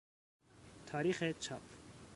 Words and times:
تاریخ 0.85 1.23
چاپ 1.31 1.61